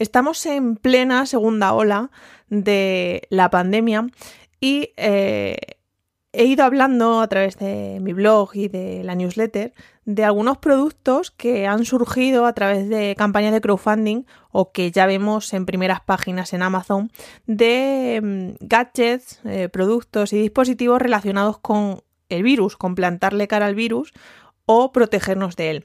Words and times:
Estamos 0.00 0.46
en 0.46 0.76
plena 0.76 1.26
segunda 1.26 1.74
ola 1.74 2.10
de 2.48 3.28
la 3.28 3.50
pandemia 3.50 4.06
y 4.58 4.94
eh, 4.96 5.58
he 6.32 6.44
ido 6.46 6.64
hablando 6.64 7.20
a 7.20 7.28
través 7.28 7.58
de 7.58 7.98
mi 8.00 8.14
blog 8.14 8.48
y 8.54 8.68
de 8.68 9.04
la 9.04 9.14
newsletter 9.14 9.74
de 10.06 10.24
algunos 10.24 10.56
productos 10.56 11.30
que 11.30 11.66
han 11.66 11.84
surgido 11.84 12.46
a 12.46 12.54
través 12.54 12.88
de 12.88 13.14
campañas 13.14 13.52
de 13.52 13.60
crowdfunding 13.60 14.24
o 14.50 14.72
que 14.72 14.90
ya 14.90 15.04
vemos 15.04 15.52
en 15.52 15.66
primeras 15.66 16.00
páginas 16.00 16.54
en 16.54 16.62
Amazon 16.62 17.12
de 17.46 18.20
mm, 18.22 18.64
gadgets, 18.66 19.40
eh, 19.44 19.68
productos 19.68 20.32
y 20.32 20.40
dispositivos 20.40 21.02
relacionados 21.02 21.58
con 21.58 22.00
el 22.30 22.42
virus, 22.42 22.78
con 22.78 22.94
plantarle 22.94 23.48
cara 23.48 23.66
al 23.66 23.74
virus 23.74 24.14
o 24.66 24.92
protegernos 24.92 25.56
de 25.56 25.70
él. 25.70 25.84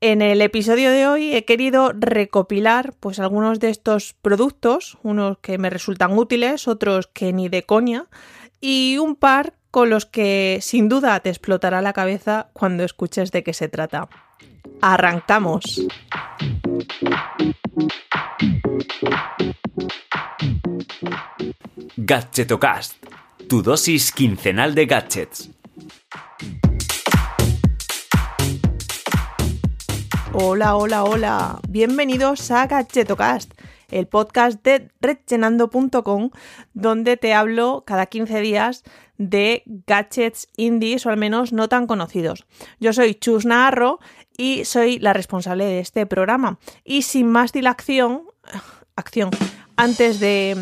En 0.00 0.20
el 0.20 0.42
episodio 0.42 0.90
de 0.90 1.06
hoy 1.06 1.34
he 1.34 1.44
querido 1.44 1.92
recopilar 1.94 2.92
pues 3.00 3.18
algunos 3.20 3.60
de 3.60 3.70
estos 3.70 4.14
productos, 4.20 4.98
unos 5.02 5.38
que 5.38 5.56
me 5.56 5.70
resultan 5.70 6.18
útiles, 6.18 6.68
otros 6.68 7.06
que 7.06 7.32
ni 7.32 7.48
de 7.48 7.62
coña 7.62 8.06
y 8.60 8.98
un 8.98 9.16
par 9.16 9.54
con 9.70 9.90
los 9.90 10.06
que 10.06 10.58
sin 10.60 10.88
duda 10.88 11.18
te 11.20 11.30
explotará 11.30 11.82
la 11.82 11.92
cabeza 11.92 12.50
cuando 12.52 12.84
escuches 12.84 13.32
de 13.32 13.42
qué 13.42 13.52
se 13.52 13.68
trata. 13.68 14.08
Arrancamos. 14.80 15.86
Gadgetocast, 21.96 23.02
tu 23.48 23.62
dosis 23.62 24.12
quincenal 24.12 24.74
de 24.74 24.86
gadgets. 24.86 25.50
Hola, 30.36 30.74
hola, 30.74 31.04
hola. 31.04 31.60
Bienvenidos 31.68 32.50
a 32.50 32.66
Gadgetocast 32.66 33.52
el 33.94 34.08
podcast 34.08 34.60
de 34.64 34.90
redgenando.com, 35.00 36.30
donde 36.72 37.16
te 37.16 37.34
hablo 37.34 37.84
cada 37.86 38.06
15 38.06 38.40
días 38.40 38.82
de 39.18 39.62
gadgets 39.86 40.48
indies 40.56 41.06
o 41.06 41.10
al 41.10 41.16
menos 41.16 41.52
no 41.52 41.68
tan 41.68 41.86
conocidos. 41.86 42.46
Yo 42.80 42.92
soy 42.92 43.14
Chus 43.14 43.46
Naharro 43.46 44.00
y 44.36 44.64
soy 44.64 44.98
la 44.98 45.12
responsable 45.12 45.64
de 45.66 45.78
este 45.78 46.06
programa. 46.06 46.58
Y 46.84 47.02
sin 47.02 47.30
más 47.30 47.52
dilación, 47.52 48.24
acción, 48.96 49.30
antes 49.76 50.18
de, 50.18 50.56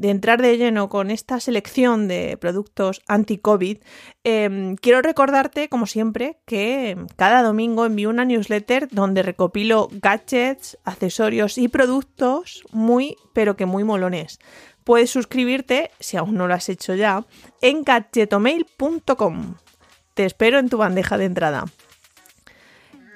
entrar 0.00 0.40
de 0.40 0.56
lleno 0.56 0.88
con 0.88 1.10
esta 1.10 1.40
selección 1.40 2.08
de 2.08 2.36
productos 2.36 3.02
anti-COVID, 3.08 3.78
em, 4.24 4.76
quiero 4.76 5.02
recordarte, 5.02 5.68
como 5.68 5.86
siempre, 5.86 6.38
que 6.46 6.96
cada 7.16 7.42
domingo 7.42 7.84
envío 7.84 8.10
una 8.10 8.24
newsletter 8.24 8.88
donde 8.90 9.22
recopilo 9.22 9.88
gadgets, 9.92 10.78
accesorios 10.84 11.58
y 11.58 11.68
productos 11.68 12.64
muy, 12.72 13.16
pero 13.32 13.56
que 13.56 13.66
muy 13.66 13.84
molones. 13.84 14.38
Puedes 14.84 15.10
suscribirte, 15.10 15.90
si 16.00 16.16
aún 16.16 16.34
no 16.34 16.48
lo 16.48 16.54
has 16.54 16.68
hecho 16.68 16.94
ya, 16.94 17.24
en 17.60 17.84
gadgetomail.com. 17.84 19.54
Te 20.14 20.24
espero 20.24 20.58
en 20.58 20.68
tu 20.68 20.76
bandeja 20.76 21.16
de 21.18 21.24
entrada. 21.24 21.64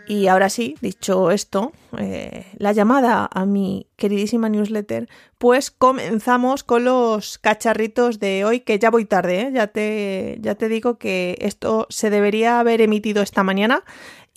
Y 0.09 0.29
ahora 0.29 0.49
sí, 0.51 0.77
dicho 0.81 1.33
esto, 1.33 1.73
eh, 1.99 2.47
la 2.59 2.73
llamada 2.73 3.29
a 3.33 3.45
mi 3.45 3.89
queridísima 3.97 4.49
newsletter, 4.49 5.09
pues 5.39 5.73
comenzamos 5.73 6.63
con 6.63 6.85
los 6.85 7.39
cacharritos 7.39 8.21
de 8.21 8.45
hoy, 8.45 8.61
que 8.61 8.79
ya 8.79 8.91
voy 8.91 9.05
tarde, 9.05 9.41
¿eh? 9.41 9.51
ya, 9.53 9.67
te, 9.67 10.39
ya 10.41 10.55
te 10.55 10.69
digo 10.69 10.97
que 10.97 11.37
esto 11.41 11.87
se 11.91 12.11
debería 12.11 12.61
haber 12.61 12.83
emitido 12.83 13.21
esta 13.21 13.43
mañana 13.43 13.83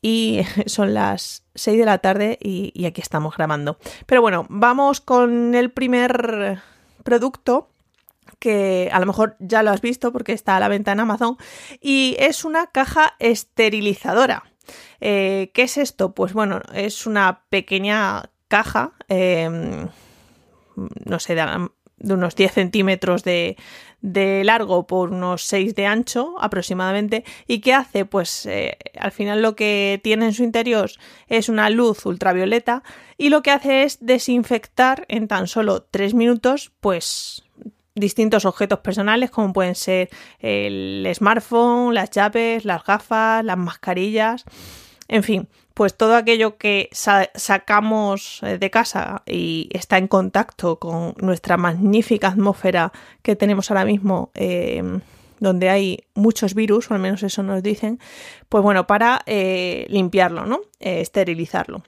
y 0.02 0.42
son 0.66 0.96
las 0.96 1.44
6 1.54 1.78
de 1.78 1.86
la 1.86 2.00
tarde 2.00 2.40
y, 2.42 2.72
y 2.74 2.86
aquí 2.86 3.02
estamos 3.02 3.38
grabando. 3.38 3.78
Pero 4.08 4.22
bueno, 4.22 4.48
vamos 4.50 5.02
con 5.02 5.54
el 5.54 5.72
primer 5.72 6.62
producto 7.04 7.70
que 8.40 8.90
a 8.92 9.00
lo 9.00 9.06
mejor 9.06 9.36
ya 9.40 9.62
lo 9.62 9.70
has 9.70 9.82
visto 9.82 10.12
porque 10.12 10.34
está 10.34 10.58
a 10.58 10.60
la 10.60 10.68
venta 10.68 10.94
en 10.94 11.00
Amazon 11.02 11.38
y 11.80 12.16
es 12.20 12.44
una 12.44 12.68
caja 12.68 13.16
esterilizadora. 13.20 14.44
Eh, 15.02 15.52
¿Qué 15.54 15.64
es 15.64 15.78
esto? 15.78 16.14
Pues 16.14 16.34
bueno, 16.34 16.62
es 16.74 17.06
una 17.06 17.44
pequeña 17.50 18.30
caja, 18.48 18.94
em, 19.08 19.88
no 21.06 21.20
sé, 21.20 21.36
de, 21.36 21.70
unos 22.14 22.36
10 22.36 22.54
centímetros 22.54 23.24
de, 23.24 23.58
largo 24.02 24.88
por 24.88 25.12
unos 25.12 25.44
6 25.44 25.76
de 25.76 25.86
ancho 25.86 26.36
aproximadamente. 26.40 27.24
¿Y 27.48 27.60
qué 27.60 27.74
hace? 27.74 28.06
Pues 28.06 28.46
eh, 28.46 28.78
al 28.98 29.12
final 29.12 29.42
lo 29.42 29.56
que 29.56 30.00
tiene 30.04 30.26
en 30.26 30.34
su 30.34 30.44
interior 30.44 30.90
es 31.28 31.50
una 31.50 31.70
luz 31.70 32.06
ultravioleta 32.06 32.84
y 33.18 33.30
lo 33.30 33.42
que 33.44 33.52
hace 33.52 33.84
es 33.84 33.98
desinfectar 34.00 35.06
en 35.10 35.28
tan 35.28 35.48
solo 35.48 35.84
3 35.84 36.14
minutos 36.14 36.72
pues 36.80 37.44
distintos 38.00 38.46
objetos 38.46 38.80
personales 38.80 39.30
como 39.32 39.54
pueden 39.54 39.76
ser 39.76 40.10
el 40.40 41.10
smartphone, 41.14 41.94
las 41.94 42.10
llaves, 42.12 42.66
las 42.66 42.84
gafas, 42.84 43.44
las 43.44 43.58
mascarillas, 43.58 44.46
en 45.08 45.24
fin, 45.24 45.50
pues 45.74 45.96
todo 45.96 46.16
aquello 46.16 46.58
que 46.58 46.90
sacamos 46.92 48.42
eh, 48.44 48.58
de 48.58 48.70
casa 48.70 49.24
y 49.26 49.70
está 49.72 49.98
en 49.98 50.08
contacto 50.08 50.78
con 50.78 51.16
nuestra 51.18 51.58
magnífica 51.58 52.28
atmósfera 52.28 52.92
que 53.22 53.36
tenemos 53.36 53.72
ahora 53.72 53.86
mismo. 53.86 54.32
Em, 54.36 55.02
donde 55.40 55.70
hay 55.70 56.04
muchos 56.16 56.54
virus, 56.54 56.92
o 56.92 56.94
al 56.94 57.00
menos 57.00 57.24
eso 57.24 57.44
nos 57.44 57.64
dicen, 57.64 57.98
pues 58.50 58.62
bueno, 58.62 58.88
para 58.88 59.22
eh, 59.26 59.86
limpiarlo, 59.90 60.46
¿no? 60.46 60.60
Eh, 60.82 61.00
esterilizarlo. 61.00 61.84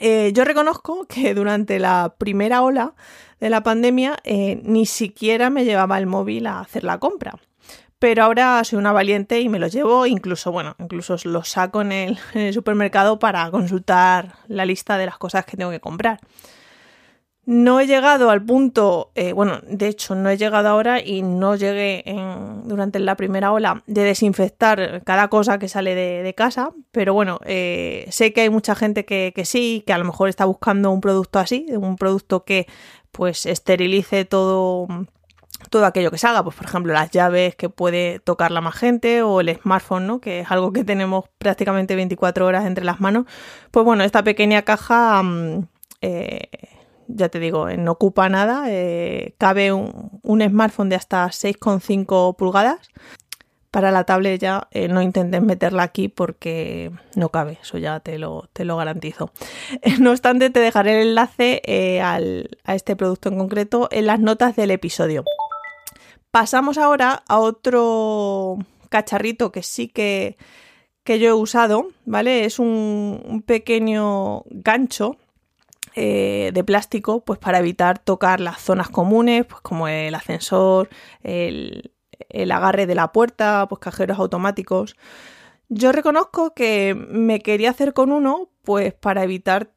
Yo 0.00 0.44
reconozco 0.44 1.06
que 1.06 1.34
durante 1.34 1.78
la 1.78 2.14
primera 2.18 2.62
ola 2.62 2.94
de 3.40 3.50
la 3.50 3.62
pandemia 3.62 4.16
eh, 4.24 4.60
ni 4.64 4.86
siquiera 4.86 5.50
me 5.50 5.64
llevaba 5.64 5.98
el 5.98 6.06
móvil 6.06 6.46
a 6.46 6.60
hacer 6.60 6.84
la 6.84 6.98
compra. 6.98 7.34
Pero 7.98 8.24
ahora 8.24 8.62
soy 8.64 8.78
una 8.78 8.92
valiente 8.92 9.40
y 9.40 9.48
me 9.48 9.58
lo 9.58 9.68
llevo, 9.68 10.04
incluso, 10.06 10.52
bueno, 10.52 10.76
incluso 10.78 11.16
lo 11.24 11.44
saco 11.44 11.80
en 11.80 11.92
el, 11.92 12.18
supermercado 12.52 13.18
para 13.18 13.50
consultar 13.50 14.34
la 14.48 14.66
lista 14.66 14.98
de 14.98 15.06
las 15.06 15.16
cosas 15.16 15.46
que 15.46 15.56
tengo 15.56 15.70
que 15.70 15.80
comprar. 15.80 16.20
No 17.46 17.78
he 17.78 17.86
llegado 17.86 18.30
al 18.30 18.44
punto, 18.44 19.12
eh, 19.14 19.32
bueno, 19.32 19.60
de 19.68 19.86
hecho 19.86 20.16
no 20.16 20.28
he 20.30 20.36
llegado 20.36 20.68
ahora 20.68 21.00
y 21.00 21.22
no 21.22 21.54
llegué 21.54 22.02
durante 22.64 22.98
la 22.98 23.14
primera 23.14 23.52
ola 23.52 23.84
de 23.86 24.02
desinfectar 24.02 25.04
cada 25.04 25.28
cosa 25.28 25.60
que 25.60 25.68
sale 25.68 25.94
de, 25.94 26.34
casa, 26.34 26.72
pero 26.90 27.14
bueno, 27.14 27.38
eh, 27.44 28.08
sé 28.10 28.32
que 28.32 28.40
hay 28.40 28.50
mucha 28.50 28.74
gente 28.74 29.04
que, 29.04 29.32
que, 29.32 29.44
sí, 29.44 29.84
que 29.86 29.92
a 29.92 29.98
lo 29.98 30.04
mejor 30.04 30.28
está 30.28 30.44
buscando 30.44 30.90
un 30.90 31.00
producto 31.00 31.38
así, 31.38 31.66
un 31.70 31.94
producto 31.94 32.44
que 32.44 32.66
pues 33.12 33.46
esterilice 33.46 34.24
todo 34.24 34.88
todo 35.70 35.86
aquello 35.86 36.10
que 36.10 36.18
salga, 36.18 36.42
pues 36.42 36.56
por 36.56 36.66
ejemplo 36.66 36.92
las 36.92 37.10
llaves 37.10 37.54
que 37.54 37.68
puede 37.68 38.18
tocar 38.20 38.50
la 38.50 38.60
más 38.60 38.74
gente 38.74 39.22
o 39.22 39.40
el 39.40 39.54
smartphone, 39.56 40.06
¿no? 40.06 40.20
que 40.20 40.40
es 40.40 40.50
algo 40.50 40.72
que 40.72 40.84
tenemos 40.84 41.26
prácticamente 41.38 41.94
24 41.94 42.44
horas 42.44 42.66
entre 42.66 42.84
las 42.84 43.00
manos, 43.00 43.26
pues 43.70 43.84
bueno, 43.84 44.04
esta 44.04 44.22
pequeña 44.22 44.62
caja, 44.62 45.22
mm, 45.22 45.68
eh, 46.02 46.48
ya 47.08 47.28
te 47.28 47.38
digo, 47.38 47.68
no 47.70 47.92
ocupa 47.92 48.28
nada, 48.28 48.64
eh, 48.68 49.34
cabe 49.38 49.72
un, 49.72 50.20
un, 50.22 50.42
smartphone 50.42 50.88
de 50.88 50.96
hasta 50.96 51.26
6,5 51.26 52.36
pulgadas 52.36 52.90
para 53.76 53.90
la 53.90 54.04
tablet 54.04 54.40
ya 54.40 54.68
eh, 54.70 54.88
no 54.88 55.02
intentes 55.02 55.42
meterla 55.42 55.82
aquí 55.82 56.08
porque 56.08 56.90
no 57.14 57.28
cabe, 57.28 57.58
eso 57.60 57.76
ya 57.76 58.00
te 58.00 58.18
lo, 58.18 58.48
te 58.54 58.64
lo 58.64 58.78
garantizo. 58.78 59.30
No 60.00 60.12
obstante, 60.12 60.48
te 60.48 60.60
dejaré 60.60 61.02
el 61.02 61.08
enlace 61.08 61.60
eh, 61.66 62.00
a 62.00 62.74
este 62.74 62.96
producto 62.96 63.28
en 63.28 63.36
concreto 63.36 63.88
en 63.90 64.06
las 64.06 64.18
notas 64.18 64.56
del 64.56 64.70
episodio. 64.70 65.24
Pasamos 66.30 66.78
ahora 66.78 67.22
a 67.28 67.38
otro 67.38 68.56
cacharrito 68.88 69.52
que 69.52 69.62
sí 69.62 69.88
que, 69.88 70.38
que 71.04 71.18
yo 71.18 71.28
he 71.28 71.32
usado, 71.34 71.88
¿vale? 72.06 72.46
Es 72.46 72.58
un, 72.58 73.44
pequeño 73.46 74.42
gancho 74.46 75.18
eh, 75.98 76.50
de 76.52 76.62
plástico, 76.62 77.24
pues 77.24 77.38
para 77.38 77.58
evitar 77.58 77.98
tocar 77.98 78.38
las 78.38 78.60
zonas 78.60 78.90
comunes, 78.90 79.46
pues 79.46 79.62
como 79.62 79.88
el 79.88 80.14
ascensor, 80.14 80.90
el, 81.22 81.90
agarre 82.52 82.84
de 82.84 82.94
la 82.94 83.12
puerta, 83.12 83.64
pues 83.66 83.78
cajeros 83.78 84.18
automáticos. 84.18 84.94
Yo 85.70 85.92
reconozco 85.92 86.52
que 86.52 86.94
me 86.94 87.40
quería 87.40 87.70
hacer 87.70 87.94
con 87.94 88.12
uno, 88.12 88.50
pues 88.62 88.92
para 88.92 89.24
evitar 89.24 89.70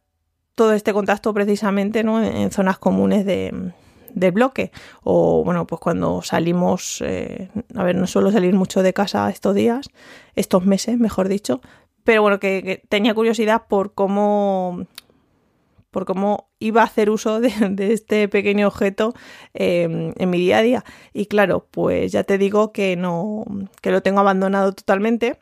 todo 0.56 0.74
este 0.74 0.92
contacto 0.92 1.33
precisamente 1.33 2.04
¿no? 2.04 2.22
en 2.22 2.51
zonas 2.51 2.80
comunes 2.80 3.25
de, 3.25 3.72
bloque. 4.33 4.74
O 5.04 5.45
bueno, 5.45 5.65
pues 5.68 5.80
cuando 5.80 6.22
salimos, 6.22 7.01
eh, 7.01 7.50
a 7.75 7.86
ver, 7.86 7.95
no 7.95 8.07
suelo 8.07 8.30
salir 8.33 8.54
mucho 8.54 8.83
de 8.83 8.92
casa 8.92 9.30
estos 9.30 9.56
días, 9.56 9.89
estos 10.36 10.65
meses, 10.65 11.00
mejor 11.00 11.30
dicho. 11.30 11.62
Pero 12.04 12.24
bueno, 12.24 12.42
que 12.42 12.83
tenía 12.89 13.13
curiosidad 13.13 13.68
por 13.69 13.94
cómo 13.94 14.86
por 15.91 16.06
cómo 16.06 16.50
iba 16.59 16.81
a 16.81 16.86
hacer 16.86 17.09
uso 17.09 17.39
de, 17.39 17.51
este 17.94 18.27
pequeño 18.27 18.68
objeto 18.68 19.13
em, 19.53 20.13
en 20.18 20.30
mi 20.30 20.39
día 20.39 20.59
a 20.59 20.62
día. 20.62 20.86
Y 21.13 21.25
claro, 21.25 21.68
pues 21.71 22.12
ya 22.12 22.24
te 22.24 22.38
digo 22.38 22.71
que 22.71 22.95
no, 22.95 23.45
que 23.81 23.91
lo 23.91 24.01
tengo 24.01 24.19
abandonado 24.19 24.74
totalmente. 24.74 25.38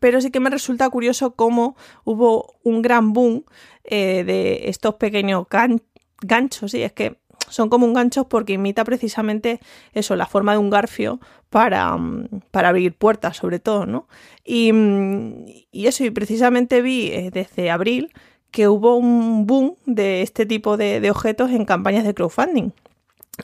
Pero 0.00 0.20
sí 0.20 0.30
que 0.30 0.40
me 0.40 0.50
resulta 0.50 0.88
curioso 0.90 1.34
cómo 1.34 1.76
hubo 2.04 2.56
un 2.62 2.82
gran 2.82 3.12
boom 3.14 3.44
eh, 3.84 4.22
de 4.24 4.68
estos 4.68 4.96
pequeños 4.96 5.46
ganchos, 6.20 6.72
sí, 6.72 6.82
es 6.82 6.92
que 6.92 7.16
son 7.48 7.68
como 7.70 7.86
un 7.86 7.94
gancho 7.94 8.28
porque 8.28 8.54
imita 8.54 8.84
precisamente 8.84 9.60
eso, 9.92 10.16
la 10.16 10.26
forma 10.26 10.52
de 10.52 10.58
un 10.58 10.70
garfio 10.70 11.20
para, 11.50 11.96
mm, 11.96 12.42
para 12.50 12.68
abrir 12.68 12.94
puertas, 12.94 13.36
sobre 13.38 13.58
todo, 13.58 13.86
¿no? 13.86 14.08
Y, 14.44 14.72
mm, 14.72 15.46
y 15.72 15.86
eso, 15.86 16.04
y 16.04 16.10
precisamente 16.10 16.82
vi 16.82 17.08
eh, 17.08 17.30
desde 17.32 17.70
abril 17.70 18.12
que 18.50 18.68
hubo 18.68 18.96
un 18.96 19.46
boom 19.46 19.76
de 19.86 20.22
este 20.22 20.46
tipo 20.46 20.76
de, 20.76 21.10
objetos 21.10 21.50
en 21.50 21.64
campañas 21.64 22.04
de 22.04 22.14
crowdfunding. 22.14 22.70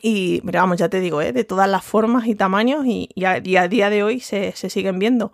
Y 0.03 0.41
vamos, 0.43 0.79
ya 0.79 0.89
te 0.89 1.01
digo, 1.01 1.23
¿eh? 1.23 1.33
de 1.33 1.45
todas 1.45 1.69
las 1.69 1.85
formas 1.85 2.27
y 2.27 2.35
tamaños 2.35 2.85
y, 2.87 3.09
a, 3.25 3.41
día 3.41 3.91
de 3.91 4.03
hoy 4.03 4.21
se, 4.21 4.53
siguen 4.53 4.99
viendo. 4.99 5.33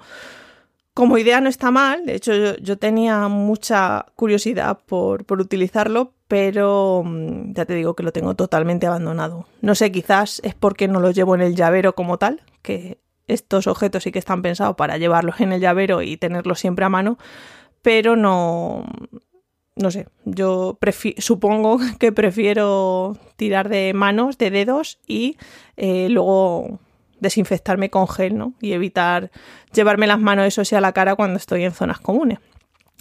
Como 0.92 1.16
idea 1.16 1.40
no 1.40 1.48
está 1.48 1.70
mal, 1.70 2.04
de 2.04 2.16
hecho 2.16 2.56
yo, 2.56 2.78
tenía 2.78 3.28
mucha 3.28 4.06
curiosidad 4.16 4.78
por, 4.84 5.24
por, 5.24 5.40
utilizarlo, 5.40 6.12
pero 6.28 7.02
mm, 7.06 7.54
ya 7.54 7.64
te 7.64 7.74
digo 7.74 7.94
que 7.94 8.02
lo 8.02 8.12
tengo 8.12 8.34
totalmente 8.34 8.86
abandonado. 8.86 9.46
No 9.62 9.74
sé, 9.74 9.92
quizás 9.92 10.42
es 10.44 10.54
porque 10.54 10.88
no 10.88 11.00
lo 11.00 11.12
llevo 11.12 11.34
en 11.36 11.40
el 11.40 11.54
llavero 11.54 11.94
como 11.94 12.18
tal, 12.18 12.42
que 12.60 12.98
estos 13.28 13.66
objetos 13.66 14.02
sí 14.02 14.12
que 14.12 14.18
están 14.18 14.42
pensados 14.42 14.76
para 14.76 14.98
llevarlos 14.98 15.40
en 15.40 15.52
el 15.52 15.60
llavero 15.60 16.02
y 16.02 16.16
tenerlos 16.16 16.60
siempre 16.60 16.84
a 16.84 16.88
mano, 16.88 17.16
pero 17.82 18.16
no, 18.16 18.84
no 19.80 19.90
sé, 19.90 20.06
yo 20.24 20.78
supongo 21.18 21.78
que 21.98 22.12
prefiero 22.12 23.16
tirar 23.36 23.68
de 23.68 23.92
manos, 23.94 24.38
de 24.38 24.50
dedos 24.50 24.98
y 25.06 25.36
eh, 25.76 26.08
luego 26.10 26.78
desinfectarme 27.18 27.90
con 27.90 28.08
gel, 28.08 28.36
¿no? 28.36 28.54
Y 28.60 28.72
evitar 28.72 29.30
llevarme 29.72 30.06
las 30.06 30.20
manos, 30.20 30.46
eso 30.46 30.64
sí, 30.64 30.74
a 30.74 30.80
la 30.80 30.92
cara 30.92 31.16
cuando 31.16 31.36
estoy 31.36 31.64
en 31.64 31.72
zonas 31.72 32.00
comunes 32.00 32.38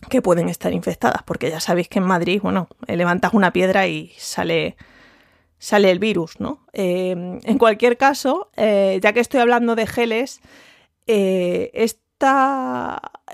que 0.09 0.21
pueden 0.21 0.47
estar 0.47 0.71
infectadas, 0.71 1.23
porque 1.23 1.49
ya 1.49 1.59
sabéis 1.59 1.89
que 1.89 1.99
en 1.99 2.05
Madrid, 2.05 2.39
bueno, 2.41 2.69
eh, 2.87 2.95
levantas 2.95 3.33
una 3.33 3.51
piedra 3.51 3.87
y 3.87 4.13
sale, 4.17 4.77
sale 5.57 5.91
el 5.91 5.99
virus, 5.99 6.39
¿no? 6.39 6.65
Eh, 6.71 7.39
en 7.43 7.57
cualquier 7.57 7.97
caso, 7.97 8.49
ya 8.55 9.13
que 9.13 9.19
estoy 9.19 9.41
hablando 9.41 9.75
de 9.75 9.87
geles, 9.87 10.39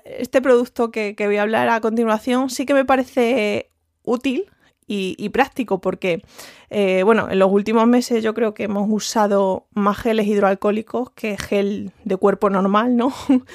este 0.04 0.42
producto 0.42 0.92
que, 0.92 1.16
voy 1.18 1.38
a 1.38 1.42
hablar 1.42 1.70
a 1.70 1.82
continuación 1.82 2.50
sí 2.50 2.66
que 2.66 2.74
me 2.74 2.86
parece 2.86 3.72
útil 4.04 4.46
y, 4.88 5.30
práctico 5.30 5.82
porque, 5.82 6.22
eh, 6.70 7.02
bueno, 7.04 7.28
en 7.32 7.40
los 7.40 7.52
últimos 7.52 7.88
meses 7.88 8.24
yo 8.24 8.36
creo 8.36 8.54
que 8.54 8.64
hemos 8.64 8.88
usado 8.90 9.66
más 9.74 9.98
geles 9.98 10.28
hidroalcohólicos 10.28 11.10
que 11.12 11.38
gel 11.38 11.92
de 12.04 12.18
cuerpo 12.18 12.52
normal, 12.52 12.96
¿no? 12.96 13.12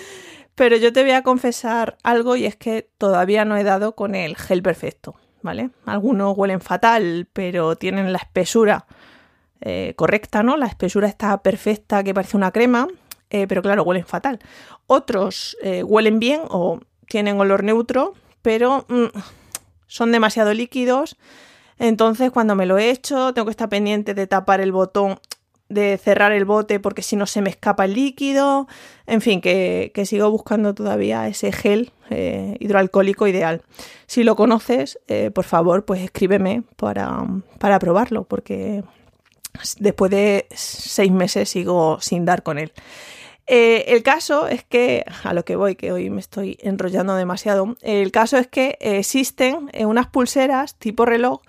Pero 0.57 0.77
yo 0.77 0.93
te 0.93 1.03
voy 1.03 1.13
a 1.13 1.23
confesar 1.23 1.97
algo 2.03 2.35
y 2.35 2.47
es 2.47 2.57
que 2.57 2.91
todavía 2.99 3.45
no 3.45 3.57
he 3.57 3.63
dado 3.63 3.95
con 3.95 4.17
el 4.17 4.37
gel 4.37 4.63
perfecto, 4.63 5.15
¿vale? 5.41 5.71
Algunos 5.87 6.37
huelen 6.37 6.61
fatal, 6.61 7.29
pero 7.33 7.77
tienen 7.77 8.13
la 8.13 8.19
espesura 8.19 8.85
eh, 9.63 9.95
correcta, 9.97 10.43
¿no? 10.43 10.57
La 10.59 10.67
espesura 10.67 11.09
está 11.09 11.43
perfecta 11.43 12.03
que 12.03 12.13
parece 12.13 12.37
una 12.37 12.51
crema 12.51 12.89
eh, 13.31 13.47
pero 13.47 13.63
claro, 13.63 13.85
huelen 13.85 14.05
fatal. 14.05 14.41
Otros 14.87 15.57
eh, 15.63 15.83
huelen 15.85 16.19
bien 16.19 16.43
o 16.49 16.81
tienen 17.07 17.41
olor 17.41 17.63
neutro, 17.63 18.15
pero 18.43 18.85
mm, 18.89 19.07
son 19.87 20.13
demasiado 20.13 20.53
líquidos. 20.53 21.17
Entonces, 21.79 22.31
cuando 22.31 22.55
me 22.57 22.67
lo 22.67 22.77
he 22.79 22.91
hecho, 22.91 23.33
tengo 23.33 23.47
que 23.47 23.53
estar 23.53 23.69
pendiente 23.69 24.15
de 24.15 24.27
tapar 24.27 24.61
el 24.61 24.73
botón, 24.73 25.19
de 25.69 25.97
cerrar 25.97 26.33
el 26.33 26.45
bote, 26.45 26.81
porque 26.81 27.03
si 27.03 27.17
no 27.17 27.27
se 27.27 27.41
me 27.41 27.51
escapa 27.51 27.85
el 27.85 27.95
líquido. 27.95 28.67
En 29.07 29.21
fin, 29.21 29.41
que, 29.41 29.93
sigo 30.05 30.31
buscando 30.31 30.75
todavía 30.75 31.29
ese 31.29 31.53
gel 31.53 31.93
eh, 32.11 32.57
hidroalcohólico 32.59 33.29
ideal. 33.29 33.63
Si 34.07 34.25
lo 34.25 34.35
conoces, 34.37 34.99
por 35.33 35.45
favor, 35.45 35.85
pues 35.85 36.03
escríbeme 36.03 36.65
para, 36.77 37.25
para 37.59 37.79
probarlo, 37.79 38.25
porque 38.25 38.83
después 39.79 40.11
de 40.11 40.47
seis 40.51 41.13
meses 41.13 41.49
sigo 41.49 41.99
sin 42.01 42.25
dar 42.25 42.43
con 42.43 42.59
él. 42.59 42.73
Eh, 43.53 43.97
el 43.97 44.05
caso 44.05 44.47
es 44.47 44.63
que, 44.63 45.05
a 45.25 45.35
lo 45.35 45.45
que 45.45 45.57
voy, 45.57 45.75
que 45.75 45.91
hoy 45.91 46.09
me 46.09 46.21
estoy 46.21 46.57
enrollando 46.63 47.17
demasiado, 47.17 47.77
el 47.83 48.13
caso 48.13 48.39
es 48.39 48.47
que 48.47 48.79
existen 48.81 49.69
eh, 49.73 49.87
unas 49.87 50.07
pulseras 50.07 50.77
tipo 50.77 51.05
reloj, 51.05 51.41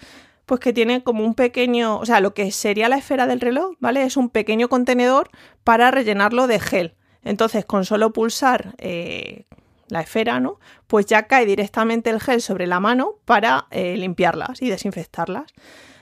pues 0.47 0.59
que 0.59 0.73
tienen 0.73 1.01
como 1.01 1.23
un 1.23 1.35
pequeño, 1.35 1.99
o 1.99 2.05
sea, 2.07 2.19
lo 2.19 2.33
que 2.33 2.49
sería 2.49 2.89
la 2.89 2.97
esfera 2.97 3.27
del 3.27 3.39
reloj, 3.39 3.75
¿vale? 3.79 4.01
Es 4.01 4.17
un 4.17 4.29
pequeño 4.31 4.67
contenedor 4.67 5.29
para 5.63 5.91
rellenarlo 5.91 6.47
de 6.47 6.59
gel. 6.59 6.95
Entonces, 7.23 7.65
con 7.65 7.85
solo 7.85 8.11
pulsar 8.13 8.73
eh, 8.79 9.45
la 9.87 10.01
esfera, 10.01 10.39
¿no? 10.39 10.59
Pues 10.87 11.05
ya 11.05 11.27
cae 11.27 11.45
directamente 11.45 12.09
el 12.09 12.19
gel 12.19 12.41
sobre 12.41 12.65
la 12.65 12.79
mano 12.79 13.17
para 13.25 13.67
limpiarlas 13.71 14.59
y 14.63 14.71
desinfectarlas. 14.71 15.53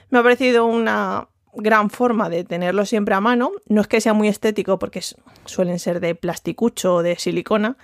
Me 0.08 0.18
ha 0.18 0.22
parecido 0.22 0.64
una, 0.64 1.28
gran 1.54 1.90
forma 1.90 2.28
de 2.28 2.44
tenerlo 2.44 2.86
siempre 2.86 3.14
a 3.14 3.20
mano. 3.20 3.52
No 3.66 3.80
es 3.80 3.88
que 3.88 4.00
sea 4.00 4.12
muy 4.12 4.28
estético 4.28 4.78
porque 4.78 5.02
suelen 5.44 5.78
ser 5.78 6.00
de 6.00 6.14
plasticucho 6.14 6.96
o 6.96 7.02
de 7.02 7.16
silicona. 7.16 7.76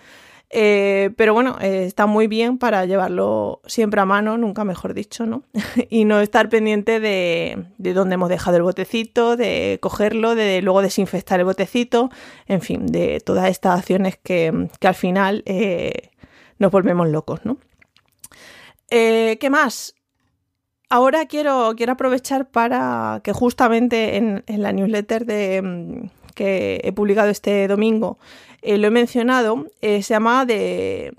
Eh, 0.51 1.11
pero 1.17 1.35
bueno, 1.35 1.57
eh, 1.61 1.85
está 1.87 2.07
muy 2.07 2.29
bien 2.29 2.59
para 2.59 2.85
llevarlo 2.85 3.61
siempre 3.67 4.01
a 4.01 4.05
mano, 4.05 4.39
nunca 4.39 4.65
mejor 4.65 4.95
dicho, 4.95 5.27
¿no? 5.27 5.43
y 5.91 6.05
no 6.05 6.21
estar 6.21 6.49
pendiente 6.49 7.01
de, 7.01 7.67
de, 7.79 7.93
dónde 7.95 8.15
hemos 8.15 8.29
dejado 8.29 8.57
el 8.57 8.63
botecito, 8.63 9.37
de 9.37 9.79
cogerlo, 9.81 10.35
de 10.35 10.63
luego 10.63 10.83
desinfectar 10.83 11.41
el 11.41 11.47
botecito, 11.47 12.11
en 12.47 12.61
fin, 12.61 12.87
de 12.87 13.21
todas 13.21 13.51
estas 13.51 13.81
acciones 13.81 14.19
que, 14.23 14.69
al 14.81 14.95
final 14.95 15.43
eh, 15.47 16.11
nos 16.59 16.71
volvemos 16.71 17.09
locos, 17.09 17.41
¿no? 17.45 17.59
¿Qué 18.89 19.49
más? 19.51 19.96
Ahora 20.89 21.27
quiero, 21.27 21.75
quiero 21.77 21.93
aprovechar 21.93 22.49
para 22.49 23.21
que 23.25 23.33
justamente 23.33 24.17
en, 24.17 24.45
la 24.47 24.73
newsletter 24.73 25.63
mm, 25.63 26.11
que 26.35 26.81
he 26.85 26.93
publicado 26.93 27.29
este 27.31 27.67
domingo 27.67 28.19
eh, 28.63 28.79
lo 28.79 28.89
he 28.89 28.91
mencionado, 28.91 29.67
eh, 29.81 30.03
se 30.03 30.15
llama 30.15 30.45
de, 30.45 31.13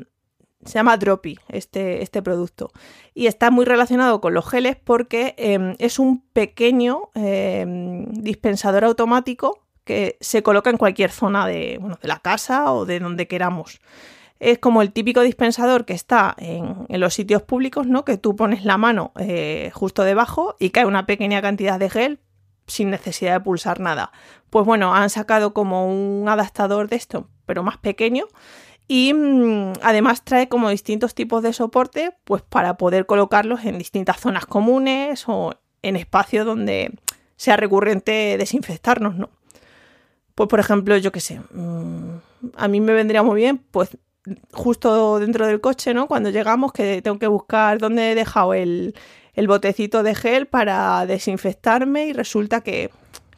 se 0.63 0.73
llama 0.73 0.97
Droppy, 0.97 1.37
este, 1.49 2.01
este, 2.01 2.21
producto. 2.21 2.71
Y 3.13 3.27
está 3.27 3.51
muy 3.51 3.65
relacionado 3.65 4.21
con 4.21 4.33
los 4.33 4.47
geles 4.49 4.77
porque 4.81 5.35
em, 5.37 5.75
es 5.79 5.99
un 5.99 6.21
pequeño 6.33 7.09
em, 7.13 8.05
dispensador 8.11 8.85
automático 8.85 9.59
que 9.83 10.17
se 10.21 10.43
coloca 10.43 10.69
en 10.69 10.77
cualquier 10.77 11.11
zona 11.11 11.47
de, 11.47 11.79
de 12.01 12.07
la 12.07 12.19
casa 12.19 12.71
o 12.73 12.85
de 12.85 12.99
donde 12.99 13.27
queramos 13.27 13.79
es 14.39 14.59
como 14.59 14.81
el 14.81 14.91
típico 14.91 15.21
dispensador 15.21 15.85
que 15.85 15.93
está 15.93 16.35
en, 16.37 16.85
los 16.89 17.13
sitios 17.13 17.41
públicos, 17.41 17.87
¿no? 17.87 18.05
Que 18.05 18.17
tú 18.17 18.35
pones 18.35 18.65
la 18.65 18.77
mano 18.77 19.11
eh, 19.19 19.71
justo 19.73 20.03
debajo 20.03 20.55
y 20.59 20.69
cae 20.69 20.85
una 20.85 21.05
pequeña 21.05 21.41
cantidad 21.41 21.79
de 21.79 21.89
gel 21.89 22.19
sin 22.67 22.89
necesidad 22.89 23.33
de 23.33 23.39
pulsar 23.39 23.79
nada. 23.79 24.11
Pues 24.49 24.65
bueno, 24.65 24.93
han 24.93 25.09
sacado 25.09 25.53
como 25.53 25.87
un 25.87 26.27
adaptador 26.29 26.89
de 26.89 26.97
esto, 26.97 27.29
pero 27.45 27.63
más 27.63 27.77
pequeño. 27.77 28.25
Y 28.87 29.13
mm, 29.13 29.73
además 29.81 30.23
trae 30.23 30.47
como 30.47 30.69
distintos 30.69 31.15
tipos 31.15 31.43
de 31.43 31.53
soporte, 31.53 32.15
pues 32.23 32.41
para 32.41 32.77
poder 32.77 33.05
colocarlos 33.05 33.65
en 33.65 33.77
distintas 33.77 34.19
zonas 34.19 34.45
comunes 34.45 35.25
o 35.27 35.55
en 35.81 35.95
espacios 35.95 36.45
donde 36.45 36.93
sea 37.35 37.57
recurrente 37.57 38.37
desinfectarnos, 38.37 39.15
¿no? 39.15 39.29
Pues 40.35 40.49
por 40.49 40.59
ejemplo, 40.59 40.95
yo 40.97 41.11
qué 41.11 41.19
sé, 41.19 41.41
mm, 41.51 42.17
a 42.55 42.67
mí 42.67 42.79
me 42.79 42.93
vendría 42.93 43.23
muy 43.23 43.37
bien, 43.37 43.57
pues 43.71 43.97
justo 44.51 45.19
dentro 45.19 45.47
del 45.47 45.61
coche, 45.61 45.93
¿no? 45.93 46.07
Cuando 46.07 46.29
llegamos, 46.29 46.71
que 46.73 47.01
tengo 47.01 47.19
que 47.19 47.27
buscar 47.27 47.77
dónde 47.79 48.11
he 48.11 48.15
dejado 48.15 48.53
el, 48.53 48.93
botecito 49.47 50.03
de 50.03 50.15
gel 50.15 50.47
para 50.47 51.05
desinfectarme 51.05 52.07
y 52.07 52.13
resulta 52.13 52.61
que, 52.61 52.89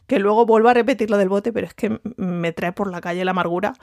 luego 0.09 0.45
vuelvo 0.45 0.69
a 0.69 0.73
repetir 0.73 1.09
lo 1.09 1.17
del 1.17 1.29
bote, 1.29 1.51
pero 1.51 1.67
es 1.67 1.73
que 1.73 1.99
me 2.17 2.51
trae 2.51 2.71
por 2.71 2.91
la 2.91 3.01
calle 3.01 3.25
la 3.25 3.31
amargura. 3.31 3.73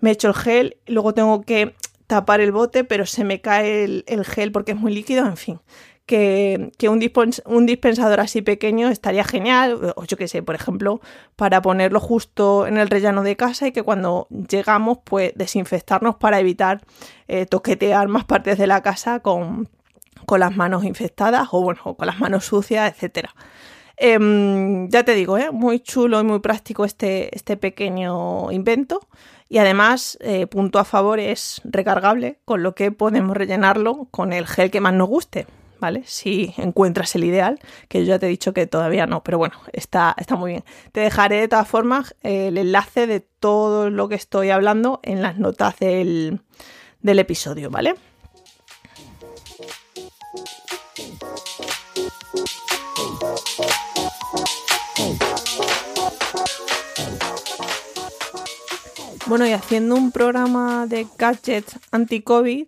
Me 0.00 0.12
echo 0.12 0.28
el 0.28 0.34
gel, 0.34 0.76
luego 0.86 1.14
tengo 1.14 1.42
que 1.42 1.74
tapar 2.06 2.40
el 2.40 2.52
bote, 2.52 2.84
pero 2.84 3.04
se 3.06 3.24
me 3.24 3.40
cae 3.40 3.84
el, 3.84 4.04
el 4.06 4.24
gel 4.24 4.52
porque 4.52 4.72
es 4.72 4.78
muy 4.78 4.94
líquido, 4.94 5.26
en 5.26 5.36
fin 5.36 5.60
que, 6.08 6.72
un, 6.88 7.66
dispensador 7.66 8.20
así 8.20 8.42
pequeño 8.42 8.88
estaría 8.88 9.22
genial, 9.22 9.92
o 9.94 10.04
yo 10.04 10.16
qué 10.16 10.26
sé, 10.26 10.42
por 10.42 10.56
ejemplo, 10.56 11.00
para 11.36 11.62
ponerlo 11.62 12.00
justo 12.00 12.66
en 12.66 12.78
el 12.78 12.88
rellano 12.88 13.22
de 13.22 13.36
casa 13.36 13.68
y 13.68 13.72
que 13.72 13.84
cuando 13.84 14.26
llegamos, 14.30 14.98
pues 15.04 15.32
desinfectarnos 15.36 16.16
para 16.16 16.40
evitar 16.40 16.80
eh, 17.28 17.46
toquetear 17.46 18.08
más 18.08 18.24
partes 18.24 18.58
de 18.58 18.66
la 18.66 18.82
casa 18.82 19.20
con, 19.20 19.68
las 20.36 20.56
manos 20.56 20.84
infectadas 20.84 21.48
o 21.52 21.62
bueno, 21.62 21.94
con 21.94 22.06
las 22.06 22.18
manos 22.18 22.44
sucias, 22.46 22.92
etcétera. 22.92 23.34
Em, 23.96 24.88
ya 24.88 25.04
te 25.04 25.14
digo, 25.14 25.38
¿eh? 25.38 25.50
muy 25.50 25.80
chulo 25.80 26.20
y 26.20 26.24
muy 26.24 26.40
práctico 26.40 26.84
este, 26.84 27.34
este 27.36 27.56
pequeño 27.56 28.50
invento. 28.50 29.00
Y 29.48 29.58
además, 29.58 30.18
eh, 30.20 30.46
punto 30.46 30.78
a 30.78 30.84
favor, 30.84 31.18
es 31.18 31.60
recargable, 31.64 32.38
con 32.44 32.62
lo 32.62 32.74
que 32.74 32.92
podemos 32.92 33.36
rellenarlo 33.36 34.08
con 34.10 34.32
el 34.32 34.46
gel 34.46 34.70
que 34.70 34.80
más 34.80 34.94
nos 34.94 35.08
guste. 35.08 35.46
¿vale? 35.80 36.02
Si 36.06 36.54
encuentras 36.56 37.14
el 37.14 37.24
ideal, 37.24 37.58
que 37.88 38.00
yo 38.00 38.06
ya 38.06 38.18
te 38.18 38.26
he 38.26 38.28
dicho 38.28 38.52
que 38.52 38.66
todavía 38.66 39.06
no, 39.06 39.22
pero 39.22 39.38
bueno, 39.38 39.56
está, 39.72 40.14
está 40.18 40.36
muy 40.36 40.52
bien. 40.52 40.64
Te 40.92 41.00
dejaré 41.00 41.40
de 41.40 41.48
todas 41.48 41.68
formas 41.68 42.14
el 42.22 42.58
enlace 42.58 43.06
de 43.06 43.20
todo 43.20 43.90
lo 43.90 44.08
que 44.08 44.14
estoy 44.14 44.50
hablando 44.50 45.00
en 45.02 45.22
las 45.22 45.38
notas 45.38 45.78
del, 45.78 46.40
del 47.00 47.18
episodio, 47.18 47.70
¿vale? 47.70 47.94
Bueno, 59.28 59.46
y 59.46 59.52
haciendo 59.52 59.94
un 59.94 60.10
programa 60.10 60.86
de 60.86 61.06
gadgets 61.18 61.78
anti-COVID, 61.90 62.66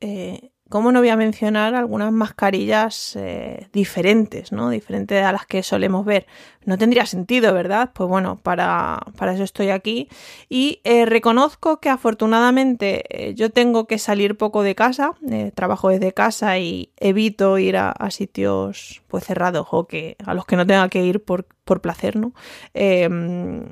eh, 0.00 0.51
¿Cómo 0.72 0.90
no 0.90 1.00
voy 1.00 1.10
a 1.10 1.16
mencionar 1.16 1.74
algunas 1.74 2.10
mascarillas 2.12 3.14
eh, 3.16 3.68
diferentes, 3.74 4.52
¿no? 4.52 4.70
Diferentes 4.70 5.22
a 5.22 5.30
las 5.30 5.44
que 5.44 5.62
solemos 5.62 6.06
ver? 6.06 6.26
No 6.64 6.78
tendría 6.78 7.04
sentido, 7.04 7.52
¿verdad? 7.52 7.90
Pues 7.92 8.08
bueno, 8.08 8.38
para, 8.42 8.98
para 9.18 9.34
eso 9.34 9.44
estoy 9.44 9.68
aquí. 9.68 10.08
Y 10.48 10.80
eh, 10.84 11.04
reconozco 11.04 11.78
que 11.78 11.90
afortunadamente 11.90 13.04
eh, 13.10 13.34
yo 13.34 13.50
tengo 13.50 13.86
que 13.86 13.98
salir 13.98 14.38
poco 14.38 14.62
de 14.62 14.74
casa, 14.74 15.12
trabajo 15.54 15.90
desde 15.90 16.14
casa 16.14 16.58
y 16.58 16.90
evito 16.96 17.58
ir 17.58 17.76
a, 17.76 17.94
sitios 18.08 19.02
pues 19.08 19.24
cerrados 19.24 19.66
o 19.72 19.86
que 19.86 20.16
a 20.24 20.32
los 20.32 20.46
que 20.46 20.56
no 20.56 20.66
tenga 20.66 20.88
que 20.88 21.04
ir 21.04 21.22
por, 21.22 21.44
por 21.66 21.82
placer, 21.82 22.16
¿no? 22.16 22.32
Em, 22.72 23.66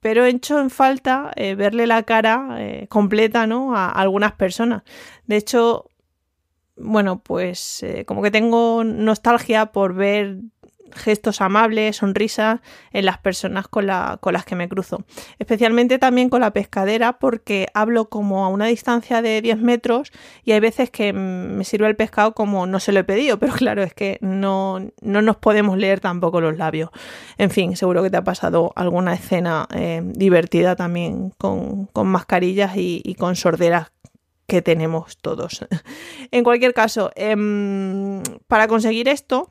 pero 0.00 0.26
he 0.26 0.28
hecho 0.28 0.60
en 0.60 0.68
falta 0.68 1.32
verle 1.56 1.86
la 1.86 2.02
cara 2.02 2.58
completa, 2.90 3.46
¿no? 3.46 3.74
A, 3.74 3.86
a 3.86 3.92
algunas 3.92 4.32
personas. 4.32 4.82
De 5.26 5.36
hecho, 5.36 5.86
bueno, 6.78 7.20
pues 7.20 7.82
eh, 7.82 8.04
como 8.06 8.22
que 8.22 8.30
tengo 8.30 8.84
nostalgia 8.84 9.66
por 9.66 9.94
ver 9.94 10.38
gestos 10.94 11.40
amables, 11.40 11.96
sonrisas 11.96 12.60
en 12.92 13.04
las 13.04 13.18
personas 13.18 13.68
con, 13.68 13.86
con, 14.20 14.32
las 14.32 14.44
que 14.44 14.56
me 14.56 14.68
cruzo. 14.68 15.04
Especialmente 15.38 15.98
también 15.98 16.28
con 16.28 16.40
la 16.40 16.52
pescadera 16.52 17.18
porque 17.18 17.68
hablo 17.74 18.08
como 18.08 18.44
a 18.44 18.48
una 18.48 18.66
distancia 18.66 19.22
de 19.22 19.40
10 19.42 19.58
metros 19.58 20.12
y 20.44 20.52
hay 20.52 20.60
veces 20.60 20.90
que 20.90 21.12
me 21.12 21.64
sirve 21.64 21.88
el 21.88 21.96
pescado 21.96 22.34
como 22.34 22.66
no 22.66 22.80
se 22.80 22.92
lo 22.92 23.00
he 23.00 23.04
pedido, 23.04 23.38
pero 23.38 23.52
claro, 23.54 23.82
es 23.82 23.94
que 23.94 24.18
no, 24.20 24.80
no 25.00 25.22
nos 25.22 25.36
podemos 25.36 25.78
leer 25.78 26.00
tampoco 26.00 26.40
los 26.40 26.56
labios. 26.56 26.90
En 27.36 27.50
fin, 27.50 27.76
seguro 27.76 28.02
que 28.02 28.10
te 28.10 28.16
ha 28.16 28.24
pasado 28.24 28.72
alguna 28.76 29.14
escena 29.14 29.66
eh, 29.74 30.02
divertida 30.04 30.76
también 30.76 31.30
con, 31.38 31.86
con 31.86 32.08
mascarillas 32.08 32.72
y 32.76 33.14
con 33.18 33.36
sorderas 33.36 33.90
que 34.48 34.62
tenemos 34.62 35.18
todos. 35.18 35.64
en 36.32 36.42
cualquier 36.42 36.74
caso, 36.74 37.12
em, 37.14 38.22
para 38.48 38.66
conseguir 38.66 39.08
esto, 39.08 39.48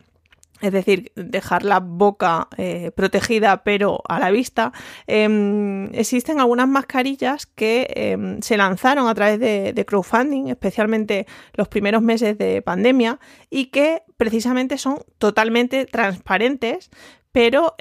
es 0.60 0.72
decir, 0.72 1.12
dejar 1.16 1.64
la 1.64 1.80
boca 1.80 2.48
eh, 2.58 2.90
protegida 2.96 3.64
pero 3.64 4.02
a 4.10 4.18
la 4.20 4.32
vista, 4.32 4.74
em, 5.06 5.94
existen 5.94 6.40
algunas 6.40 6.68
mascarillas 6.68 7.46
que 7.46 7.88
em, 7.96 8.42
se 8.42 8.58
lanzaron 8.58 9.08
a 9.08 9.14
través 9.14 9.40
de, 9.40 9.86
crowdfunding, 9.86 10.48
especialmente 10.48 11.28
los 11.54 11.68
primeros 11.68 12.02
meses 12.02 12.36
de 12.40 12.64
pandemia, 12.64 13.20
y 13.52 13.66
que 13.66 14.02
precisamente 14.18 14.80
son 14.80 14.98
totalmente 15.20 15.86
transparentes 15.86 16.90
pero 17.32 17.76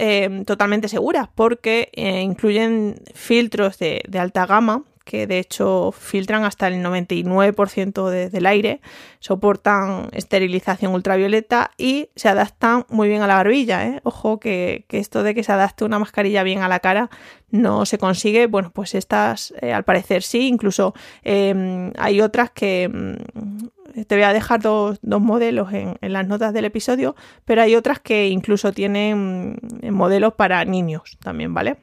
totalmente 0.44 0.86
seguras 0.86 1.30
porque 1.34 1.88
eh, 1.94 2.20
incluyen 2.20 2.96
filtros 3.14 3.78
de, 3.78 4.02
alta 4.18 4.44
gama 4.44 4.84
que 5.06 5.28
de 5.28 5.38
hecho 5.38 5.92
filtran 5.92 6.44
hasta 6.44 6.66
el 6.66 6.84
99% 6.84 8.10
del 8.28 8.46
aire, 8.46 8.80
soportan 9.20 10.08
esterilización 10.12 10.92
ultravioleta 10.92 11.70
y 11.78 12.10
se 12.16 12.28
adaptan 12.28 12.84
muy 12.88 13.08
bien 13.08 13.22
a 13.22 13.28
la 13.28 13.36
barbilla. 13.36 13.86
¿eh? 13.86 14.00
Ojo 14.02 14.40
que, 14.40 14.84
esto 14.90 15.22
de 15.22 15.34
que 15.34 15.44
se 15.44 15.52
adapte 15.52 15.84
una 15.84 16.00
mascarilla 16.00 16.42
bien 16.42 16.62
a 16.62 16.68
la 16.68 16.80
cara 16.80 17.08
no 17.50 17.86
se 17.86 17.98
consigue. 17.98 18.48
Bueno, 18.48 18.72
pues 18.74 18.96
estas 18.96 19.54
eh, 19.62 19.72
al 19.72 19.84
parecer 19.84 20.24
sí, 20.24 20.48
incluso 20.48 20.92
em, 21.22 21.92
hay 21.96 22.20
otras 22.20 22.50
que... 22.50 22.90
Mm, 22.92 23.68
te 24.08 24.14
voy 24.14 24.24
a 24.24 24.34
dejar 24.34 24.60
dos, 24.60 24.98
modelos 25.02 25.72
en, 25.72 25.96
las 26.02 26.26
notas 26.26 26.52
del 26.52 26.66
episodio, 26.66 27.16
pero 27.46 27.62
hay 27.62 27.76
otras 27.76 27.98
que 27.98 28.26
incluso 28.28 28.72
tienen 28.72 29.56
mm, 29.82 29.90
modelos 29.90 30.34
para 30.34 30.64
niños 30.66 31.16
también, 31.22 31.54
¿vale? 31.54 31.76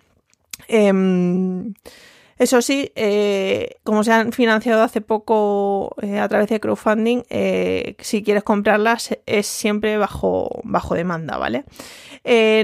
Eso 2.38 2.62
sí, 2.62 2.92
eh, 2.96 3.76
como 3.84 4.04
se 4.04 4.12
han 4.12 4.32
financiado 4.32 4.82
hace 4.82 5.02
poco 5.02 5.96
eh, 6.02 6.20
a 6.20 6.28
través 6.28 6.50
de 6.50 6.60
crowdfunding, 6.60 7.24
eh, 7.30 7.96
si 8.00 8.24
quieres 8.24 8.44
comprarlas 8.44 9.18
es 9.26 9.48
siempre 9.48 9.98
bajo, 9.98 10.62
bajo 10.64 10.96
demanda, 10.96 11.38
¿vale? 11.38 11.66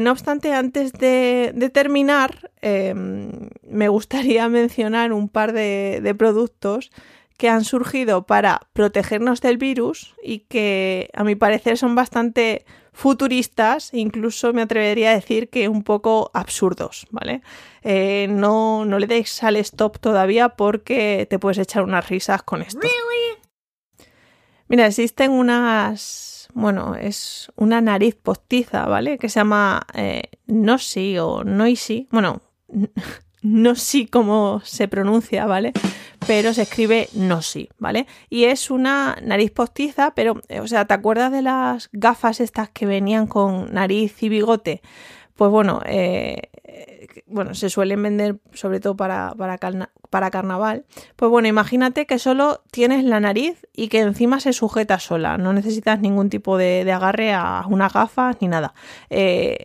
no 0.01 0.11
obstante, 0.11 0.53
antes 0.53 0.93
de, 0.93 1.71
terminar, 1.73 2.49
me 2.61 3.89
gustaría 3.89 4.47
mencionar 4.49 5.11
un 5.11 5.27
par 5.27 5.51
de 5.51 6.15
productos 6.17 6.91
que 7.39 7.47
han 7.47 7.63
surgido 7.63 8.27
para 8.27 8.67
protegernos 8.73 9.39
del 9.39 9.57
virus 9.57 10.13
y 10.21 10.39
que 10.39 11.09
a 11.13 11.23
mi 11.23 11.35
parecer 11.35 11.77
son 11.77 11.95
bastante 11.95 12.65
futuristas, 12.91 13.93
incluso 13.93 14.51
me 14.51 14.61
atrevería 14.61 15.11
a 15.11 15.13
decir 15.13 15.49
que 15.49 15.69
un 15.69 15.83
poco 15.83 16.31
absurdos, 16.33 17.07
¿vale? 17.11 17.41
Eh, 17.81 18.27
no, 18.29 18.83
no 18.83 18.99
le 18.99 19.07
deis 19.07 19.41
al 19.41 19.55
stop 19.55 19.99
todavía 19.99 20.49
porque 20.49 21.27
te 21.29 21.39
puedes 21.39 21.59
echar 21.59 21.83
unas 21.83 22.09
risas 22.09 22.43
con 22.43 22.61
esto. 22.61 22.85
Mira, 24.67 24.87
existen 24.87 25.31
unas, 25.31 26.49
bueno, 26.53 26.95
es 26.95 27.53
una 27.55 27.79
nariz 27.79 28.15
postiza, 28.15 28.85
¿vale? 28.85 29.17
Que 29.17 29.29
se 29.29 29.39
llama 29.39 29.87
eh, 29.93 30.23
Nosi 30.45 31.17
o 31.19 31.45
Noisy, 31.45 32.09
bueno, 32.11 32.41
no 33.41 33.75
sé 33.75 34.07
cómo 34.07 34.61
se 34.63 34.87
pronuncia, 34.87 35.45
¿vale? 35.45 35.73
pero 36.29 36.53
se 36.53 36.61
escribe 36.61 37.09
Nosi, 37.13 37.69
¿vale? 37.79 38.05
Y 38.29 38.43
es 38.43 38.69
una 38.69 39.17
nariz 39.23 39.49
postiza, 39.49 40.13
pero, 40.13 40.39
o 40.61 40.67
sea, 40.67 40.85
¿te 40.85 40.93
acuerdas 40.93 41.31
de 41.31 41.41
las 41.41 41.89
gafas 41.91 42.39
estas 42.39 42.69
que 42.69 42.85
venían 42.85 43.25
con 43.25 43.73
nariz 43.73 44.21
y 44.21 44.29
bigote? 44.29 44.81
Pues 45.39 45.51
bueno, 45.51 45.79
eh, 45.85 46.49
bueno, 47.25 47.55
se 47.55 47.69
suelen 47.69 48.03
vender 48.03 48.39
sobre 48.51 48.81
todo 48.81 48.97
para, 48.97 49.33
para, 49.37 50.29
carnaval. 50.31 50.83
Pues 51.15 51.31
bueno, 51.31 51.47
imagínate 51.47 52.05
que 52.05 52.19
solo 52.19 52.61
tienes 52.71 53.05
la 53.05 53.21
nariz 53.21 53.65
y 53.73 53.87
que 53.87 53.99
encima 53.99 54.41
se 54.41 54.51
sujeta 54.51 54.99
sola. 54.99 55.37
No 55.37 55.53
necesitas 55.53 56.01
ningún 56.01 56.29
tipo 56.29 56.57
de, 56.57 56.91
agarre 56.91 57.31
a 57.31 57.63
unas 57.69 57.93
gafas 57.93 58.35
ni 58.41 58.49
nada. 58.49 58.73
Eh, 59.09 59.59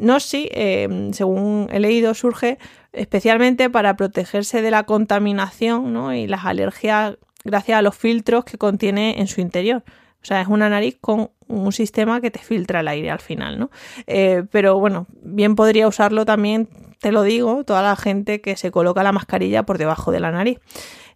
no 0.00 0.18
sí, 0.18 0.48
eh, 0.50 1.10
según 1.12 1.68
he 1.70 1.78
leído, 1.78 2.12
surge 2.14 2.58
especialmente 2.92 3.70
para 3.70 3.96
protegerse 3.96 4.62
de 4.62 4.72
la 4.72 4.82
contaminación 4.82 6.12
y 6.12 6.26
las 6.26 6.44
alergias 6.44 7.18
gracias 7.44 7.78
a 7.78 7.82
los 7.82 7.96
filtros 7.96 8.44
que 8.44 8.58
contiene 8.58 9.20
en 9.20 9.28
su 9.28 9.40
interior. 9.40 9.84
O 10.22 10.24
sea, 10.24 10.40
es 10.40 10.48
una 10.48 10.68
nariz 10.68 10.98
con 11.00 11.30
un 11.46 11.72
sistema 11.72 12.20
que 12.20 12.30
te 12.30 12.40
filtra 12.40 12.80
el 12.80 12.88
aire 12.88 13.10
al 13.10 13.20
final, 13.20 13.58
¿no? 13.58 13.70
Eh, 14.06 14.44
pero 14.50 14.78
bueno, 14.78 15.06
bien 15.22 15.54
podría 15.54 15.88
usarlo 15.88 16.24
también, 16.24 16.68
te 17.00 17.12
lo 17.12 17.22
digo, 17.22 17.64
toda 17.64 17.82
la 17.82 17.96
gente 17.96 18.40
que 18.40 18.56
se 18.56 18.70
coloca 18.70 19.02
la 19.02 19.12
mascarilla 19.12 19.62
por 19.64 19.78
debajo 19.78 20.12
de 20.12 20.20
la 20.20 20.30
nariz. 20.30 20.58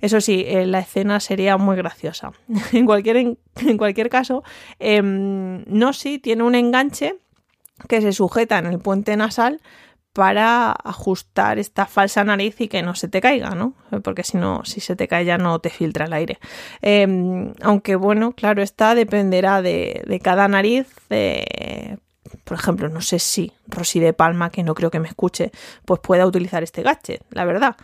Eso 0.00 0.20
sí, 0.20 0.44
eh, 0.46 0.66
la 0.66 0.80
escena 0.80 1.20
sería 1.20 1.56
muy 1.56 1.76
graciosa. 1.76 2.32
en, 2.72 2.86
cualquier, 2.86 3.16
en, 3.16 3.38
cualquier 3.76 4.08
caso, 4.08 4.42
eh, 4.78 5.02
Nosi 5.02 6.18
tiene 6.18 6.42
un 6.42 6.54
enganche 6.54 7.16
que 7.88 8.00
se 8.00 8.12
sujeta 8.12 8.58
en 8.58 8.66
el 8.66 8.78
puente 8.78 9.16
nasal 9.16 9.60
para 10.12 10.72
ajustar 10.72 11.58
esta 11.58 11.86
falsa 11.86 12.22
nariz 12.22 12.60
y 12.60 12.68
que 12.68 12.82
no 12.82 12.94
se 12.94 13.08
te 13.08 13.20
caiga, 13.20 13.50
¿no? 13.50 13.74
Porque 14.02 14.22
si 14.22 14.36
no, 14.36 14.64
si 14.64 14.80
se 14.80 14.94
te 14.94 15.08
cae 15.08 15.24
ya 15.24 15.38
no 15.38 15.58
te 15.58 15.70
filtra 15.70 16.04
el 16.04 16.12
aire. 16.12 16.38
Em, 16.82 17.54
aunque 17.62 17.96
bueno, 17.96 18.32
claro, 18.32 18.62
esta 18.62 18.94
dependerá 18.94 19.62
de, 19.62 20.02
de 20.06 20.20
cada 20.20 20.48
nariz. 20.48 20.86
por 22.44 22.58
ejemplo, 22.58 22.88
no 22.88 23.00
sé 23.00 23.18
si 23.18 23.52
Rosy 23.68 24.00
de 24.00 24.12
Palma, 24.12 24.50
que 24.50 24.62
no 24.62 24.74
creo 24.74 24.90
que 24.90 25.00
me 25.00 25.08
escuche, 25.08 25.50
pues 25.84 26.00
pueda 26.00 26.26
utilizar 26.26 26.62
este 26.62 26.82
gadget, 26.82 27.22
la 27.30 27.44
verdad. 27.44 27.76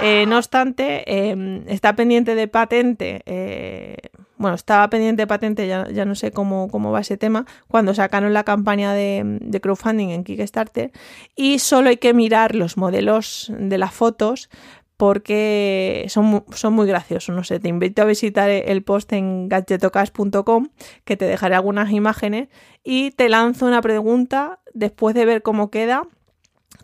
Eh, 0.00 0.24
no 0.26 0.38
obstante, 0.38 1.30
em, 1.30 1.64
está 1.68 1.96
pendiente 1.96 2.34
de 2.34 2.48
patente 2.48 3.22
eh, 3.26 3.96
bueno, 4.42 4.56
estaba 4.56 4.90
pendiente 4.90 5.22
de 5.22 5.26
patente, 5.26 5.66
ya, 5.68 5.88
ya 5.88 6.04
no 6.04 6.14
sé 6.14 6.32
cómo, 6.32 6.68
cómo, 6.68 6.90
va 6.90 7.00
ese 7.00 7.16
tema, 7.16 7.46
cuando 7.68 7.94
sacaron 7.94 8.34
la 8.34 8.42
campaña 8.42 8.92
de, 8.92 9.60
crowdfunding 9.62 10.08
en 10.08 10.24
Kickstarter 10.24 10.90
y 11.36 11.60
solo 11.60 11.88
hay 11.88 11.96
que 11.96 12.12
mirar 12.12 12.56
los 12.56 12.76
modelos 12.76 13.52
de 13.56 13.78
las 13.78 13.94
fotos 13.94 14.50
porque 14.96 16.06
son, 16.08 16.44
son 16.52 16.74
muy 16.74 16.86
graciosos. 16.86 17.34
No 17.34 17.44
sé, 17.44 17.60
te 17.60 17.68
invito 17.68 18.02
a 18.02 18.04
visitar 18.04 18.50
el 18.50 18.82
post 18.82 19.12
en 19.12 19.48
gadgetocast.com 19.48 20.68
que 21.04 21.16
te 21.16 21.24
dejaré 21.24 21.54
algunas 21.54 21.90
imágenes 21.92 22.48
y 22.84 23.12
te 23.12 23.28
lanzo 23.28 23.66
una 23.66 23.80
pregunta 23.80 24.60
después 24.74 25.14
de 25.14 25.24
ver 25.24 25.42
cómo 25.42 25.70
queda. 25.70 26.02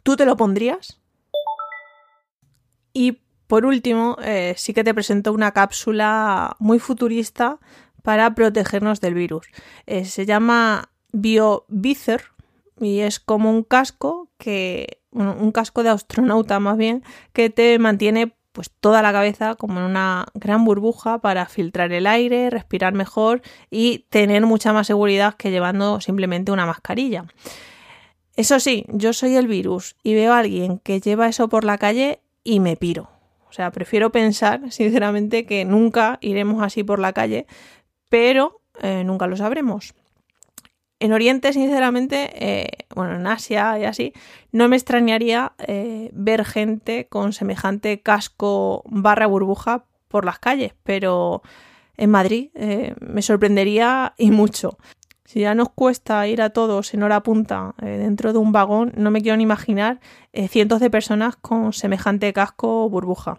¿Tú 0.02 0.16
te 0.16 0.24
lo 0.24 0.36
pondrías? 0.36 1.00
Y 2.92 3.18
por 3.48 3.64
último, 3.64 4.16
eh, 4.22 4.54
sí 4.56 4.74
que 4.74 4.84
te 4.84 4.94
presento 4.94 5.32
una 5.32 5.52
cápsula 5.52 6.54
muy 6.60 6.78
futurista 6.78 7.58
para 8.02 8.34
protegernos 8.34 9.00
del 9.00 9.14
virus. 9.14 9.46
Eh, 9.86 10.04
se 10.04 10.26
llama 10.26 10.90
BioVizer 11.12 12.24
y 12.78 13.00
es 13.00 13.18
como 13.18 13.50
un 13.50 13.64
casco 13.64 14.28
que 14.38 15.00
un 15.10 15.50
casco 15.52 15.82
de 15.82 15.88
astronauta 15.88 16.60
más 16.60 16.76
bien 16.76 17.02
que 17.32 17.48
te 17.48 17.78
mantiene 17.78 18.36
pues 18.52 18.70
toda 18.70 19.00
la 19.02 19.12
cabeza 19.12 19.54
como 19.54 19.80
en 19.80 19.86
una 19.86 20.26
gran 20.34 20.64
burbuja 20.64 21.18
para 21.18 21.46
filtrar 21.46 21.92
el 21.92 22.06
aire, 22.06 22.50
respirar 22.50 22.92
mejor 22.92 23.40
y 23.70 24.06
tener 24.10 24.44
mucha 24.44 24.72
más 24.72 24.86
seguridad 24.86 25.34
que 25.34 25.50
llevando 25.50 26.00
simplemente 26.00 26.52
una 26.52 26.66
mascarilla. 26.66 27.24
Eso 28.36 28.60
sí, 28.60 28.84
yo 28.88 29.12
soy 29.14 29.36
el 29.36 29.48
virus 29.48 29.96
y 30.02 30.14
veo 30.14 30.34
a 30.34 30.40
alguien 30.40 30.78
que 30.78 31.00
lleva 31.00 31.28
eso 31.28 31.48
por 31.48 31.64
la 31.64 31.78
calle 31.78 32.20
y 32.44 32.60
me 32.60 32.76
piro. 32.76 33.17
O 33.48 33.52
sea, 33.52 33.70
prefiero 33.70 34.12
pensar, 34.12 34.70
sinceramente, 34.70 35.46
que 35.46 35.64
nunca 35.64 36.18
iremos 36.20 36.62
así 36.62 36.84
por 36.84 36.98
la 36.98 37.12
calle, 37.12 37.46
pero 38.08 38.60
eh, 38.80 39.04
nunca 39.04 39.26
lo 39.26 39.36
sabremos. 39.36 39.94
En 41.00 41.12
Oriente, 41.12 41.52
sinceramente, 41.52 42.30
eh, 42.34 42.86
bueno, 42.94 43.16
en 43.16 43.26
Asia 43.26 43.78
y 43.78 43.84
así, 43.84 44.12
no 44.50 44.68
me 44.68 44.76
extrañaría 44.76 45.52
eh, 45.58 46.10
ver 46.12 46.44
gente 46.44 47.06
con 47.06 47.32
semejante 47.32 48.00
casco 48.00 48.82
barra 48.86 49.26
burbuja 49.26 49.84
por 50.08 50.24
las 50.24 50.38
calles, 50.38 50.72
pero 50.82 51.42
en 51.96 52.10
Madrid 52.10 52.50
me 53.00 53.22
sorprendería 53.22 54.14
y 54.16 54.30
mucho. 54.30 54.78
Si 55.28 55.40
ya 55.40 55.54
nos 55.54 55.68
cuesta 55.68 56.26
ir 56.26 56.40
a 56.40 56.48
todos 56.48 56.94
en 56.94 57.02
hora 57.02 57.22
punta 57.22 57.74
dentro 57.82 58.32
de 58.32 58.38
un 58.38 58.50
vagón, 58.50 58.94
no 58.96 59.10
me 59.10 59.20
quiero 59.20 59.36
ni 59.36 59.42
imaginar 59.42 60.00
cientos 60.48 60.80
de 60.80 60.88
personas 60.88 61.36
con 61.36 61.74
semejante 61.74 62.32
casco 62.32 62.88
burbuja. 62.88 63.38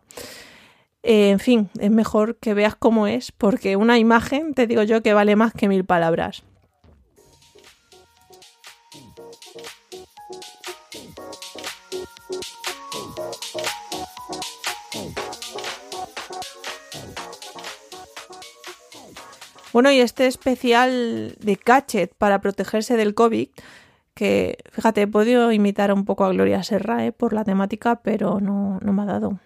en 1.02 1.40
fin, 1.40 1.72
es 1.80 1.90
mejor 1.90 2.38
que 2.38 2.54
veas 2.54 2.76
cómo 2.76 3.08
es, 3.08 3.32
porque 3.32 3.76
una 3.76 3.98
imagen, 3.98 4.54
te 4.54 4.68
digo 4.68 4.84
yo, 4.84 5.02
que 5.02 5.16
vale 5.16 5.36
más 5.36 5.52
que 5.52 5.68
mil 5.68 5.84
palabras. 5.84 6.44
Bueno, 19.74 19.92
y 19.92 20.00
este 20.00 20.28
especial 20.28 21.36
de 21.40 21.58
Catchet 21.58 22.14
para 22.16 22.42
protegerse 22.42 22.98
del 22.98 23.14
COVID, 23.14 23.50
que 24.14 24.58
fíjate, 24.72 25.04
he 25.04 25.08
podido 25.08 25.52
imitar 25.52 25.94
un 25.94 26.06
poco 26.06 26.26
a 26.26 26.30
Gloria 26.30 26.64
Serra 26.64 27.06
¿eh? 27.06 27.12
por 27.12 27.34
la 27.34 27.44
temática, 27.44 28.02
pero 28.02 28.40
no, 28.40 28.80
no 28.82 28.94
me 28.94 29.04
ha 29.04 29.06
dado. 29.06 29.40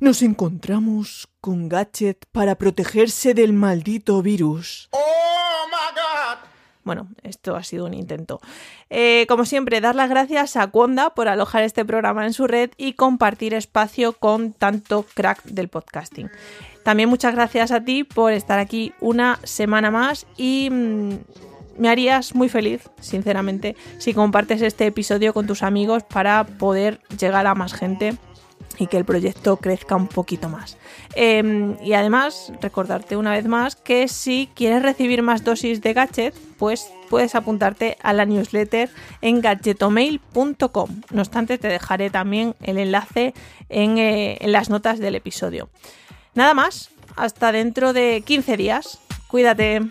Nos 0.00 0.22
encontramos 0.22 1.28
con 1.42 1.68
Gadget 1.68 2.24
para 2.32 2.54
protegerse 2.54 3.34
del 3.34 3.52
maldito 3.52 4.22
virus. 4.22 4.88
¡Oh, 4.92 5.66
my 5.68 5.94
God! 5.94 6.38
Bueno, 6.84 7.08
esto 7.22 7.54
ha 7.54 7.62
sido 7.62 7.84
un 7.84 7.92
intento. 7.92 8.40
Eh, 8.88 9.26
como 9.28 9.44
siempre, 9.44 9.82
dar 9.82 9.94
las 9.94 10.08
gracias 10.08 10.56
a 10.56 10.70
Conda 10.70 11.10
por 11.10 11.28
alojar 11.28 11.64
este 11.64 11.84
programa 11.84 12.24
en 12.24 12.32
su 12.32 12.46
red 12.46 12.70
y 12.78 12.94
compartir 12.94 13.52
espacio 13.52 14.14
con 14.14 14.54
tanto 14.54 15.04
crack 15.14 15.44
del 15.44 15.68
podcasting. 15.68 16.30
También 16.82 17.08
muchas 17.08 17.34
gracias 17.34 17.72
a 17.72 17.84
ti 17.84 18.04
por 18.04 18.32
estar 18.32 18.58
aquí 18.58 18.92
una 19.00 19.38
semana 19.44 19.90
más 19.90 20.26
y 20.36 20.68
mm, 20.70 21.10
me 21.78 21.88
harías 21.88 22.34
muy 22.34 22.48
feliz, 22.48 22.90
sinceramente, 23.00 23.76
si 23.98 24.12
compartes 24.12 24.62
este 24.62 24.86
episodio 24.86 25.32
con 25.32 25.46
tus 25.46 25.62
amigos 25.62 26.02
para 26.04 26.44
poder 26.44 27.00
llegar 27.18 27.46
a 27.46 27.54
más 27.54 27.72
gente 27.72 28.16
y 28.78 28.86
que 28.86 28.96
el 28.96 29.04
proyecto 29.04 29.56
crezca 29.56 29.96
un 29.96 30.06
poquito 30.06 30.48
más. 30.48 30.76
Em, 31.14 31.76
y 31.82 31.92
además, 31.92 32.52
recordarte 32.60 33.16
una 33.16 33.32
vez 33.32 33.46
más 33.46 33.76
que 33.76 34.08
si 34.08 34.48
quieres 34.54 34.82
recibir 34.82 35.22
más 35.22 35.44
dosis 35.44 35.80
de 35.80 35.92
gadget, 35.92 36.34
pues 36.58 36.90
puedes 37.08 37.34
apuntarte 37.34 37.96
a 38.02 38.12
la 38.12 38.24
newsletter 38.24 38.90
en 39.20 39.40
gadgetomail.com. 39.40 41.00
No 41.10 41.20
obstante, 41.20 41.58
te 41.58 41.68
dejaré 41.68 42.10
también 42.10 42.54
el 42.62 42.78
enlace 42.78 43.34
en, 43.68 43.98
eh, 43.98 44.38
en 44.40 44.52
las 44.52 44.70
notas 44.70 44.98
del 44.98 45.14
episodio. 45.14 45.68
Nada 46.40 46.54
más, 46.54 46.88
hasta 47.16 47.52
dentro 47.52 47.92
de 47.92 48.22
15 48.24 48.56
días. 48.56 48.98
Cuídate. 49.26 49.82